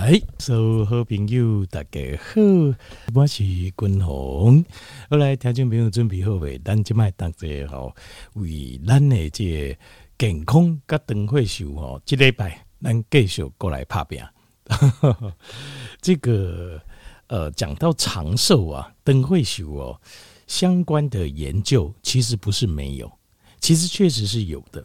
[0.00, 2.40] 来，所有好朋友大家好，
[3.14, 4.64] 我是君宏。
[5.10, 6.58] 后来听众朋友准备好未？
[6.60, 7.94] 咱即卖当者吼，
[8.32, 9.76] 为咱的这个
[10.18, 14.18] 健康甲灯会秀吼，这礼拜咱继续过来拍拼。
[16.00, 16.80] 这个
[17.26, 20.00] 呃，讲到长寿啊，灯会秀哦，
[20.46, 23.12] 相关的研究其实不是没有，
[23.60, 24.82] 其实确实是有的。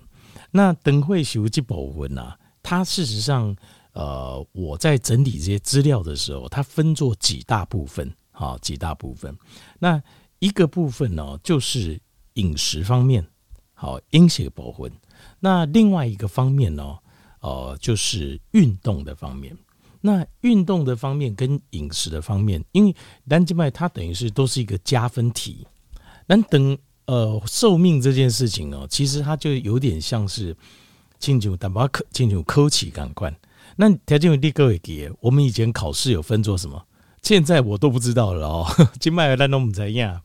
[0.51, 3.55] 那灯会秀这部分啊，它事实上。
[3.95, 9.33] 呃，我在整理这些资料的时候，它分作几大部分，好，几大部分。
[9.79, 10.01] 那
[10.39, 11.97] 一个部分呢，就是
[12.33, 13.25] 饮食方面，
[13.73, 14.91] 好，阴血保魂。
[15.39, 16.97] 那另外一个方面呢，
[17.39, 19.57] 呃，就是运动的方面。
[20.01, 22.93] 那运动的方面跟饮食的方面，因为
[23.29, 25.65] 单静脉它等于是都是一个加分题。
[26.27, 30.53] 那等呃寿命这件事情哦，其实它就有点像是
[31.17, 33.33] 进入蛋白科进入科期感官。
[33.77, 36.85] 那条件有第各位给，我们以前考试有分做什么？
[37.21, 38.67] 现在我都不知道了哦。
[38.99, 40.21] 今麦尔兰都不怎样。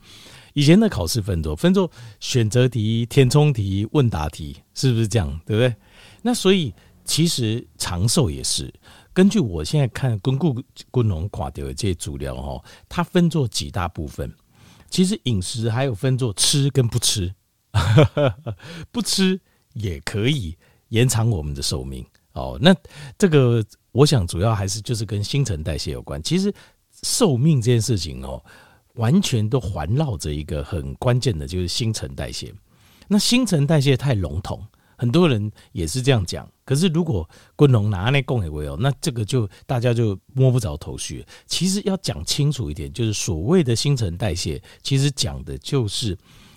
[0.53, 5.41] 以前的考试分做分做选择题、填充题、问答题，是不是这样？
[5.47, 5.75] 对不对？
[6.23, 8.73] 那所以其实长寿也是
[9.12, 14.33] 根据我现在看巩固功能垮掉的这些资料哈，它分做几大部分。
[14.91, 17.33] 其实饮食还有分做吃跟不吃，
[18.91, 19.41] 不吃
[19.75, 22.05] 也可以延长我们的寿命。
[22.33, 22.75] 哦，那
[23.19, 26.23] 这个我想主要还是就是跟新陈代谢有关。
[26.23, 26.53] 其实
[27.03, 28.42] 寿命这件事情哦，
[28.95, 32.55] 完全都环绕着一个很关键的，就是新陈代谢。
[33.08, 34.64] 那新陈代谢太笼统，
[34.97, 36.48] 很多人也是这样讲。
[36.64, 41.27] 可是如果昆龙拿那供给为哦，那这个就大家就摸不着头绪。
[41.47, 46.17] 其实要讲清楚一点，就是所谓的新陈代谢，其实讲的就是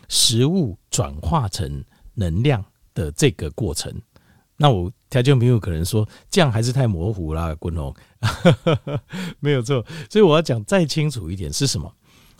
[0.09, 2.63] 食物转化成能量
[2.93, 3.91] 的这个过程。
[4.55, 7.93] 那我他就没有可能说，这样还是太模糊了，滚龙，
[9.39, 9.85] 没有错。
[10.09, 11.93] 所以我要讲再清楚一点是什么？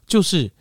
[0.07, 0.51] 就是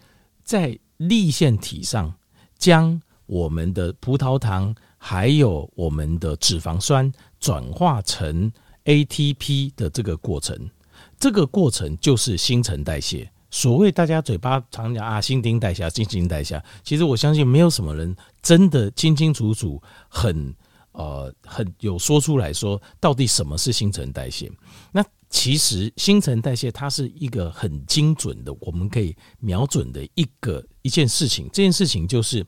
[0.44, 2.14] 在粒线体上
[2.58, 8.52] 将我们的葡萄糖还有我们的脂肪酸转化成
[8.84, 10.70] ATP 的这个过程，
[11.18, 13.30] 这个过程就是新陈代谢。
[13.50, 20.54] 所谓大家嘴巴常讲啊，新陈代谢，新陈代谢，其实我相信没有什么人真的清清楚楚很。
[20.92, 24.52] 呃，很有说出来说，到底什么是新陈代谢？
[24.92, 31.48] 那其实新陈代谢它是一个很精准的，我们可以瞄准的一个一件事情。
[31.50, 32.46] 这件事情就是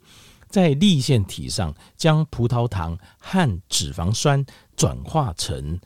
[0.50, 4.44] 在粒线体上将葡萄糖和脂肪酸
[4.76, 5.81] 转化成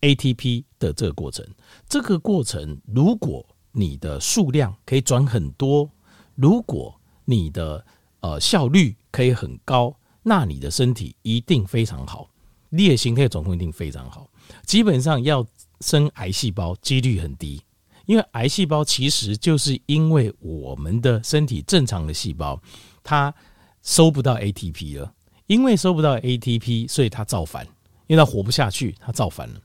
[0.00, 1.46] ATP 的这个过程。
[1.86, 5.90] 这个过程，如果你的数量可以转很多，
[6.34, 7.84] 如果你的
[8.20, 9.94] 呃效率可以很高。
[10.28, 12.28] 那你的身体一定非常好，
[12.68, 14.30] 你的形态状况一定非常好。
[14.66, 15.44] 基本上要
[15.80, 17.62] 生癌细胞几率很低，
[18.04, 22.60] 因为癌细胞其实就是因为我们的身体正常的细胞
[23.02, 23.34] 它
[23.82, 25.14] 收不到 ATP 了，
[25.46, 27.66] 因为收不到 ATP，所以它造反，
[28.06, 29.58] 因为它活不下去，它造反了。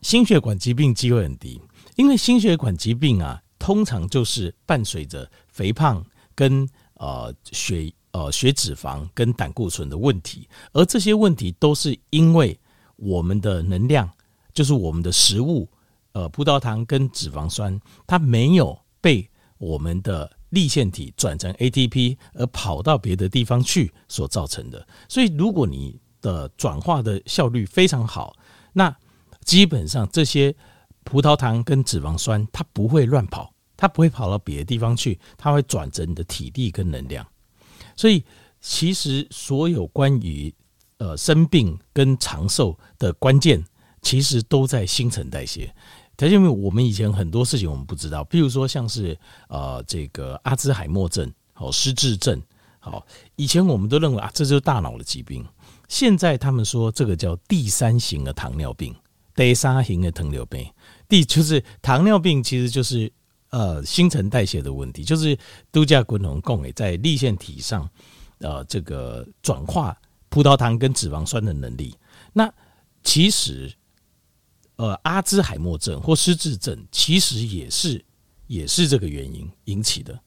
[0.00, 1.60] 心血管疾病机会很低，
[1.96, 6.02] 因为心血管疾病啊，通常就是伴随着肥胖
[6.34, 7.92] 跟呃血。
[8.16, 12.58] 呃，血脂肪跟胆固醇的问题，而这些问题都是因为
[12.96, 14.10] 我们的能量，
[14.54, 15.68] 就是我们的食物，
[16.12, 19.28] 呃，葡萄糖跟脂肪酸，它没有被
[19.58, 24.88] 我们的粒线体转成 ATP，而跑到别的地方去所造成的。
[25.10, 28.34] 所以，如果你的转化的效率非常好，
[28.72, 28.96] 那
[29.44, 30.56] 基本上这些
[31.04, 37.26] 葡萄糖跟脂肪酸，它不会乱跑，它不会跑到别的地方去，它会转成你的体力跟能量。
[37.96, 38.22] 所以，
[38.60, 40.54] 其实所有关于
[40.98, 43.64] 呃生病跟长寿的关键，
[44.02, 45.74] 其实都在新陈代谢。
[46.16, 49.18] 条件因为我们以前很多事情我们不知道，譬如说像是
[49.48, 52.40] 呃这个阿兹海默症、好失智症，
[52.78, 55.44] 好以前我们都认为啊这就是大脑的疾病，
[55.88, 58.94] 现在他们说这个叫第三型的糖尿病，
[59.34, 60.70] 第三型的糖尿病，
[61.08, 63.10] 第就是糖尿病其实就是。
[63.56, 65.34] 呃，新陈代谢的问题就是
[65.72, 67.88] 度假滚龙共诶，在粒线体上，
[68.40, 69.98] 呃，这个转化
[70.28, 71.96] 葡萄糖跟脂肪酸的能力。
[72.34, 72.52] 那
[73.02, 73.72] 其实，
[74.76, 78.04] 呃，阿兹海默症或失智症其实也是
[78.46, 80.20] 也是这个原因引起的，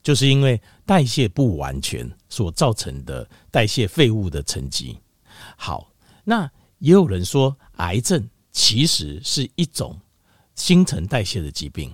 [0.00, 4.96] 就是因为代谢不完全所造成的代谢废物的沉积。
[5.56, 5.90] 好，
[6.22, 6.48] 那
[6.78, 9.98] 也有人说，癌症其实是一种
[10.54, 11.92] 新陈代谢的疾病。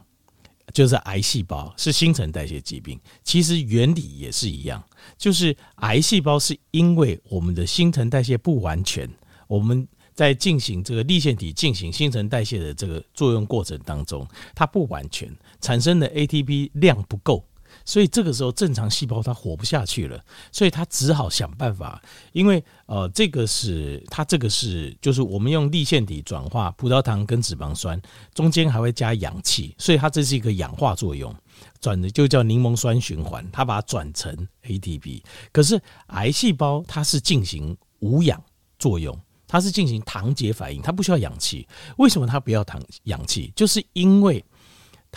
[0.76, 4.84] 就是癌细胞是新陈代谢疾病，其实原理也是一样，
[5.16, 9.08] 就是癌细胞是因为我们的新陈代谢不完全，
[9.48, 17.42] 我们在进行这个粒线体进行新陈代谢的这个作用过程当中，它不完全产生的 ATP 量不够。
[17.86, 22.02] 所以这个时候，正常细胞它活不下去了，所以它只好想办法。
[22.32, 27.98] 因为呃，这个是它这个是就是我们用粒线体转化葡萄糖跟脂肪酸，
[28.34, 31.32] 中间还会加氧气，所以它这是一个氧化作用，
[31.80, 35.22] 转的就叫柠檬酸循环，它把它转成 ATP。
[35.52, 38.42] 可是癌细胞它是进行无氧
[38.80, 39.16] 作用，
[39.46, 41.66] 它是进行糖解反应，它不需要氧气。
[41.98, 43.52] 为什么它不要糖氧气？
[43.54, 44.44] 就是因为。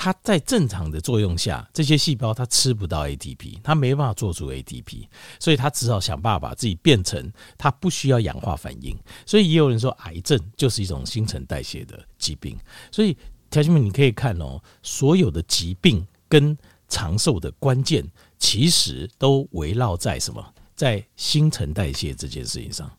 [0.01, 5.05] 它在正常的作用下，这些细胞它吃不到 ATP，它没办法做出 ATP，
[5.41, 8.97] 所以它只好想办法把自己变成它不需要氧化反应。
[9.25, 12.57] 所以也有人说，癌症就是一种新陈代谢的疾病。
[12.93, 13.17] 所以
[13.49, 16.57] 条件们，你可以看哦，所有的疾病跟
[16.87, 20.41] 长寿的关键，其实都围绕在什么？
[20.77, 22.89] 在新陈代谢这件事情上。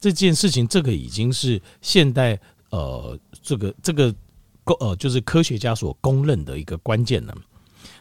[0.00, 4.14] 这件事情，这个已经是现代呃，这个这个。
[4.74, 7.32] 呃，就是科学家所公认的一个关键呢。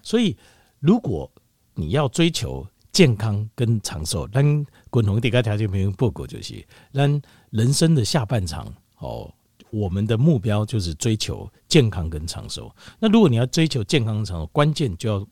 [0.01, 0.35] 所以，
[0.79, 1.31] 如果
[1.73, 4.41] 你要追求健康跟长寿，那
[4.89, 7.07] 滚红地盖条件没有报告就是，那
[7.51, 9.31] 人生的下半场哦，
[9.69, 12.73] 我们的目标就是追求健康跟长寿。
[12.99, 15.27] 那如果你要追求健康长寿，关键就要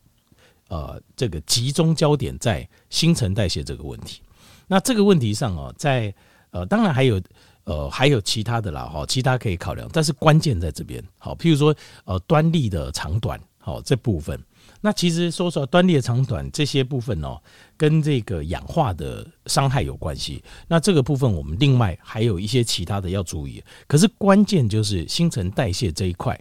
[0.70, 4.22] 呃，这个集中焦点在新陈代谢这个问题。
[4.68, 6.14] 那这个问题上哦，在
[6.52, 7.20] 呃，当然还有。
[7.66, 11.74] 呃，还有其他的啦，哈，其他可以考量，但是关键在这边，好，譬如说，
[12.04, 14.38] 呃，端粒的长短，好，这部分，
[14.82, 17.42] 那其实说说端粒的长短这些部分哦，
[17.78, 20.44] 跟这个氧化的伤害有关系。
[20.68, 26.38] 那这个部分我们另外还有一些其他的要注意，可是关键就是新陈代谢这一块，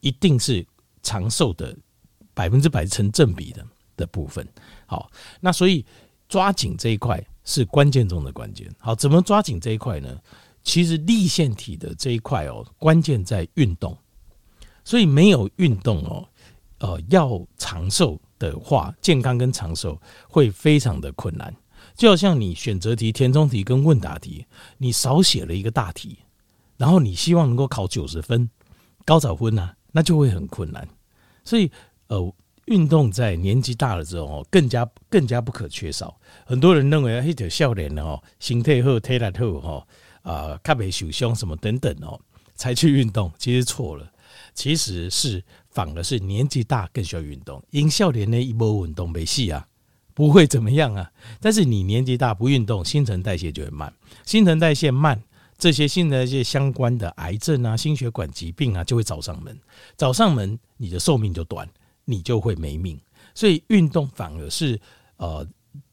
[0.00, 0.66] 一定是
[1.02, 1.74] 长寿的
[2.34, 3.64] 百分之百成正比的
[3.96, 4.46] 的部分。
[4.84, 5.10] 好，
[5.40, 5.82] 那所以
[6.28, 8.70] 抓紧这一块是关键中的关键。
[8.78, 10.14] 好，怎么抓紧这一块呢？
[10.68, 13.96] 其实粒腺体的这一块哦，关键在运动，
[14.84, 16.28] 所以没有运动哦，
[16.80, 19.98] 呃，要长寿的话，健康跟长寿
[20.28, 21.56] 会非常的困难。
[21.96, 24.44] 就好像你选择题、填充题跟问答题，
[24.76, 26.18] 你少写了一个大题，
[26.76, 28.50] 然后你希望能够考九十分，
[29.06, 30.86] 高早分啊，那就会很困难。
[31.44, 31.72] 所以，
[32.08, 32.34] 呃，
[32.66, 36.20] 运动在年纪大了之后哦，更加更加不可缺少。
[36.44, 39.86] 很多人认为一条少年哦，心态好，体力好哈。
[40.28, 42.20] 啊，卡北受伤什么等等哦，
[42.54, 44.12] 才去运动，其实错了，
[44.52, 47.62] 其实是反而是年纪大更需要运动。
[47.70, 49.66] 因少年呢一波运动没戏啊，
[50.12, 51.10] 不会怎么样啊。
[51.40, 53.90] 但是你年纪大不运动，新陈代谢就会慢，
[54.26, 55.18] 新陈代谢慢，
[55.56, 59.58] 这些新陈代谢相关的癌症啊、心血管疾病啊就会找上门，
[59.96, 61.66] 找上门，你的寿命就短，
[62.04, 63.00] 你就会没命。
[63.34, 64.78] 所以运动反而是
[65.16, 65.46] 呃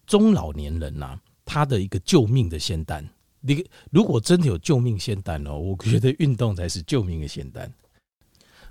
[0.06, 3.08] 中老年人呐、啊，他的一个救命的仙丹。
[3.48, 7.72] 你如果真的有救命仙丹哦，我觉得运动才是救命的仙丹。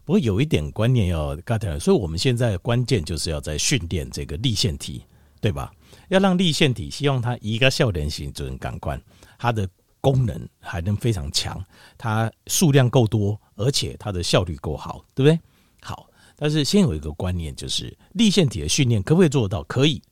[0.05, 5.03] 不过有一点观念要告诉大家，所以我们现在关键就是要在训练这个立腺体，
[5.41, 5.73] 对吧？
[6.09, 9.01] 要让立腺体，希望它一个笑脸型准感官，
[9.39, 9.67] 它的
[10.01, 11.65] 功能还能非常强，
[11.97, 15.41] 它数量够多，而且它的效率够好，对不对？
[15.81, 19.63] 好，但是先有一个观念，就是立腺体的训练可不可以做得到？
[19.63, 20.03] 可以，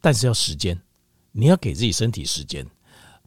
[0.00, 0.76] 但是要时间，
[1.30, 2.66] 你要给自己身体时间。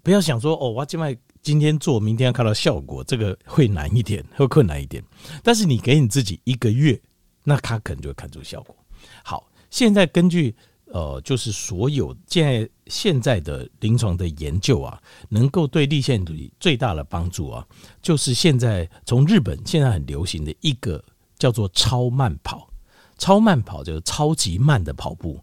[0.04, 5.02] 不要想说哦，我今麦今天做，明天要看到效果，这个会难一点，会困难一点。
[5.42, 7.02] 但是你给你自己一个月，
[7.44, 8.76] 那他可能就会看出效果。
[9.24, 10.54] 好，现在根据
[10.88, 17.66] 呃，就是所有现在现在的临床的研究啊，能够对立线体最大的帮助啊，
[18.02, 21.04] 就是现在从日本现在很流行的一个
[21.40, 22.70] 叫做超慢跑，
[23.18, 25.42] 超慢跑就是超级慢的跑步，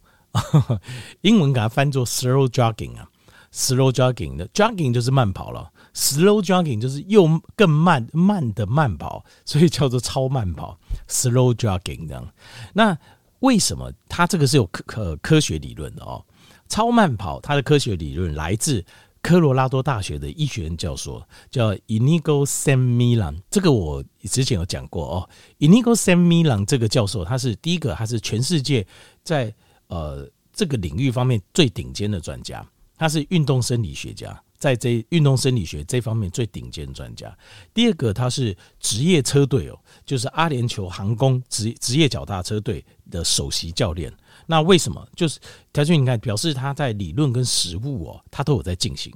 [1.22, 3.09] 英文给它翻作 slow jogging 啊。
[3.52, 7.26] Slow jogging 的 jogging 就是慢跑了，slow jogging 就是又
[7.56, 10.78] 更慢慢的慢跑，所以叫做超慢跑。
[11.08, 12.32] Slow jogging 这样，
[12.74, 12.96] 那
[13.40, 16.24] 为什么它这个是有科科科学理论的哦？
[16.68, 18.84] 超慢跑它的科学理论来自
[19.20, 23.42] 科罗拉多大学的医学院教授，叫 Inigo San Milan。
[23.50, 25.28] 这个我之前有讲过哦。
[25.58, 28.86] Inigo San Milan 这个教授，他是第一个，他是全世界
[29.24, 29.52] 在
[29.88, 32.64] 呃这个领域方面最顶尖的专家。
[33.00, 37.34] 他是运动生理学家，在这运动生理学这方面最顶尖专家。
[37.72, 44.12] 第二个，他是职业车队哦，就是阿联酋航空职职业脚踏车队的首席教练。
[44.44, 45.02] 那为什么？
[45.16, 45.40] 就是
[45.72, 49.10] 条件你看，表示他在理论跟实务哦，他都有在进行。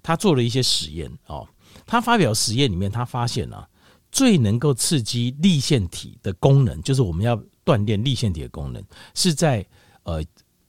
[0.00, 1.44] 他做了一些实验哦，
[1.84, 3.68] 他发表实验里面，他发现啊，
[4.12, 8.80] 最能够刺激立腺体的功能，就是我们要锻炼立腺体的功能，
[9.12, 9.66] 是在
[10.04, 10.24] 呃。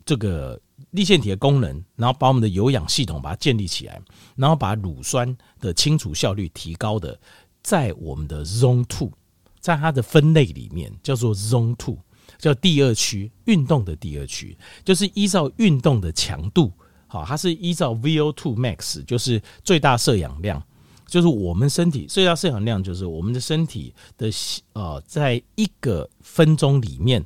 [0.06, 0.60] 这个
[0.92, 4.00] 粒线体的功能，然后把我们的有氧系统把它建立起来，
[4.36, 7.20] 然后把乳酸的清除效率提高的，
[7.64, 9.12] 在我们的 Zone Two，
[9.60, 11.98] 在它的分类里面叫做 Zone Two，
[12.38, 16.72] 叫第二区运动的第二区，就是依照运动的强度，
[17.08, 20.62] 好，它是依照 VO2 max，就是最大摄氧量。
[21.08, 24.28] 就是我们身体最大摄氧量，就是我们的身体的
[24.74, 27.24] 呃，在一个分钟里面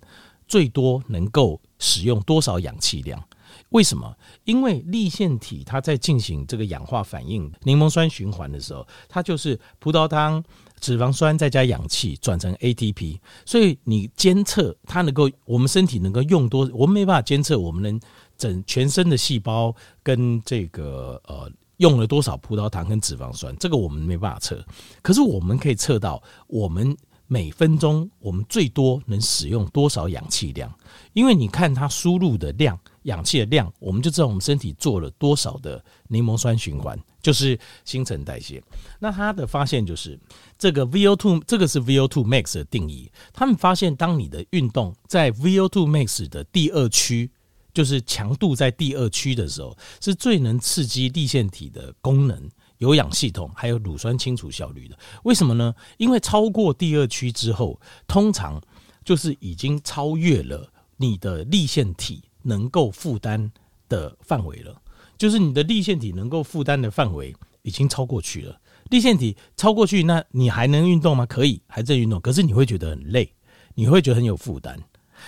[0.50, 3.22] 最多能够使用多少氧气量？
[3.70, 4.16] 为什么？
[4.44, 10.44] 因为粒线体它在进行这个氧化反应、柠檬酸循环的时候，它就是葡萄糖、
[10.80, 18.00] 脂肪酸再加氧气转成 ATP，所以你监测它能够，我们身体能够用多，我们没办法监测我们能
[18.38, 21.52] 整全身的细胞跟这个呃。
[21.80, 24.62] 用了多少葡萄糖跟脂肪酸，这个我们没办法测。
[25.02, 26.94] 可是我们可以测到，我们
[27.32, 30.74] 每分钟我们最多能使用多少氧气量？
[31.14, 38.62] 因为你看它输入的量，氧气的量，我们就知道我们身体做了多少的柠檬酸循环，就是新陈代谢。
[39.00, 40.20] 那他的发现就是，
[40.58, 43.12] 这个 VO2，这个是 VO2 max 的定义。
[43.32, 47.32] 他们发现，当你的运动在 VO2 max 的第二区。
[47.72, 54.98] 就是强度在第二区的时候，是最能刺激粒线体的功能、有氧系统还有乳酸清除效率的。
[55.24, 55.74] 为什么呢？
[55.98, 58.62] 因为超过第二区之后，通常
[59.06, 63.50] 就是已经超越了你的立腺体能够负担
[63.88, 64.82] 的范围了。
[65.18, 68.60] 就是你的立腺体能够负担的范围已经超过去了。
[68.90, 71.26] 立腺体超过去，那你还能运动吗？
[71.26, 73.32] 可以，还在运动，可是你会觉得很累，
[73.76, 74.78] 你会觉得很有负担，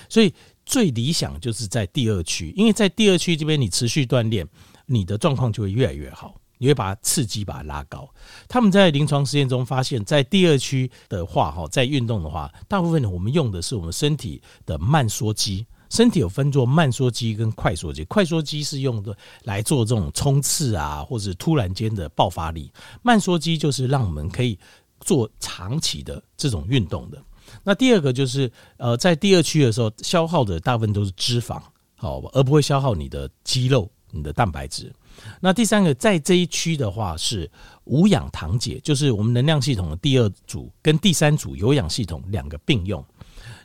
[0.10, 0.34] 所以。
[0.64, 4.48] 最理想就是在第二区，因为在第二区这边，你持续锻炼，
[4.86, 8.08] 你的状况就会越来越好，你会把它刺激，把它拉高。
[8.48, 15.66] 他们在临床实验中发现，在第二区的话，哈，在运动的话，大部分我们用的是我们身体的慢缩肌。
[15.90, 22.72] 身体有分作慢缩肌跟快缩肌，快缩肌是用的来做这种冲刺啊，或者突然间的爆发力。
[23.02, 24.58] 慢缩肌就是让我们可以
[25.00, 27.20] 做长期的这种运动的。
[27.64, 31.60] 那第二个就是，呃，在第二区的时候，消耗的大部分都是脂肪，
[31.96, 34.94] 好，而不会消耗你的肌肉、你的蛋白质。
[35.40, 37.50] 那第三个，在这一区的话是
[37.84, 43.04] 无氧糖解，就是我们能量系统的第二组跟第三组有氧系统两个并用。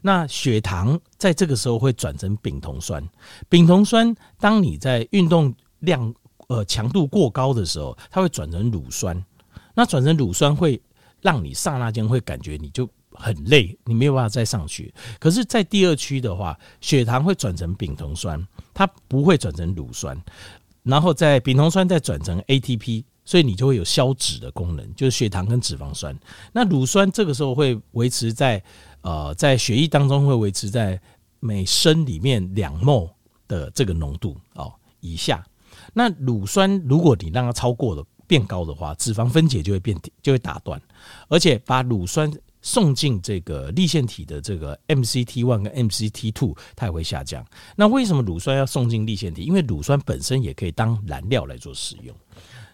[0.02, 3.02] 那血糖在这个时候会转成丙酮酸，
[3.48, 6.14] 丙酮酸当你在运动量
[6.48, 9.24] 呃强度过高的时候，它会转成乳酸。
[9.74, 10.80] 那转成乳酸会
[11.20, 12.88] 让你刹那间会感觉你就。
[13.18, 14.92] 很累，你没有办法再上去。
[15.18, 20.14] 可是，在第二区的话，血糖会转成丙酮酸，它不会转成乳酸。
[20.82, 26.16] 然后，在丙酮酸再转成 ATP，所以你就会有消脂的功能，就是血糖跟脂肪酸。
[26.52, 28.62] 那乳酸这个时候会维持在
[29.00, 31.00] 呃，在血液当中会维持在
[31.40, 33.10] 每升里面两 mol
[33.48, 35.44] 的这个浓度哦以下。
[35.94, 40.80] 那乳酸如果你让它超过了变高的话，脂肪分解就会变就会打断，
[41.28, 42.30] 而且把乳酸。
[42.66, 47.46] 送进这个粒线体的这个 MCT one 跟 MCT two，它也会下降。
[47.76, 49.44] 那为什么乳酸要送进粒线体？
[49.44, 52.12] 因为乳酸本身也可以当燃料来做使用。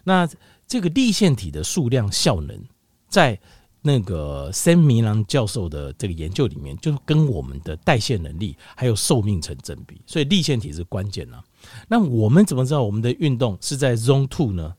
[0.03, 0.27] 那
[0.65, 2.59] 这个粒线体的数量效能，
[3.07, 3.39] 在
[3.83, 10.01] 那个 Sam 米兰教授的这个研究里面，就跟我们的代谢能力还有寿命成正比。
[10.07, 11.43] 所以粒线体是关键啊。
[11.87, 14.73] 那我们怎么知道我们的运动是在 Zone two 呢？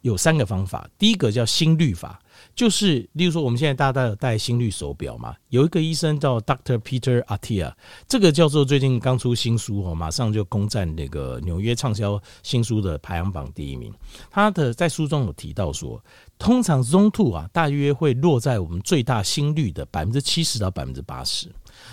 [0.00, 2.18] 有三个方法，第一个叫心率法。
[2.54, 5.34] 就是，例如说，我们现在大家都有戴心率手表嘛？
[5.48, 7.72] 有一个医生叫 Doctor Peter Attia，
[8.06, 13.92] 这个教授最近刚出新书哦，马上就攻占那个纽约畅销新书的排行榜第一名。
[14.30, 16.02] 他的在书中有提到说，
[16.38, 21.50] 通常 Zone Two 啊，大约会落在我们最大心率的百分之七十到百分之八十。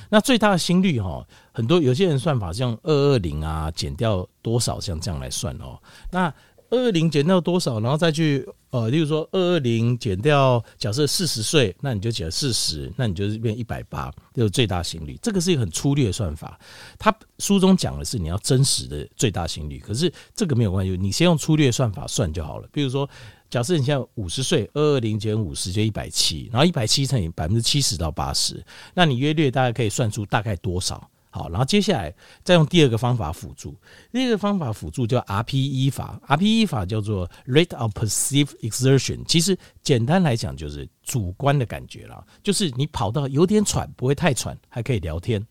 [0.09, 5.79] 那最大的心率哈，很多有些人算法像二二零啊，减掉多少像这样来算哦。
[6.11, 6.33] 那
[6.69, 15.17] 二二零减掉多少，然后再去呃，例如说二二零减掉，假设四十岁，那你就减四十，那你就是变一百八，就是最大心率。
[15.21, 16.59] 这个是一个很粗略的算法。
[16.99, 22.67] 他书中讲的是你要真实的最大心率，可是这个没有关系，你先用粗略算法算就好了。
[22.71, 23.09] 比如说，
[23.49, 28.61] 假设你现在五十岁，二二零减五十就一百七，然后一百七乘以百分之七十到八十，
[28.93, 31.09] 那你约略大概可以算出大概多少。
[31.37, 32.13] 好，然后接下来
[32.43, 33.75] 再用第二个方法辅助，
[34.11, 39.23] 第二个方法辅助叫 RPE 法，RPE 法叫做 Rate of Perceived Exertion。
[39.25, 45.45] 其实简单来讲就是主观的感觉啦，就是你跑到有点喘，不会太喘，还可以聊天。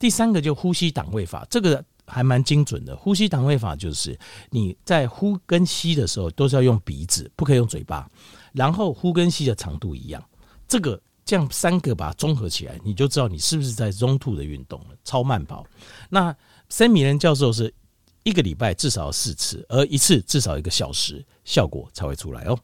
[0.00, 2.96] 第三个就呼吸档位法，这个还蛮精准的。
[2.96, 4.18] 呼吸档位法就是
[4.50, 8.10] 你在呼跟吸的时候都是要用鼻子，不可以用嘴巴，
[8.52, 10.24] 然后呼跟吸的长度一样，
[10.66, 11.00] 这个。
[11.26, 15.66] 这样三个把它综合起来，你就知道你是不是在中度的运动了，超慢跑。
[16.08, 16.34] 那
[16.68, 17.74] 森米人教授是
[18.22, 22.56] 一个礼拜至少四次，而一次至少一个小时，效果才会出来哦。